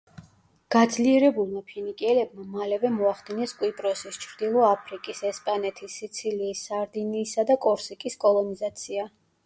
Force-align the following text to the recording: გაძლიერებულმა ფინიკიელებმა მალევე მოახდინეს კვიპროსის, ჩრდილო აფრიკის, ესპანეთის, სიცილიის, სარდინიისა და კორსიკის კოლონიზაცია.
გაძლიერებულმა 0.75 1.61
ფინიკიელებმა 1.71 2.45
მალევე 2.55 2.91
მოახდინეს 2.95 3.53
კვიპროსის, 3.59 4.19
ჩრდილო 4.25 4.65
აფრიკის, 4.71 5.23
ესპანეთის, 5.33 5.99
სიცილიის, 6.01 6.67
სარდინიისა 6.71 7.51
და 7.53 7.63
კორსიკის 7.67 8.23
კოლონიზაცია. 8.27 9.11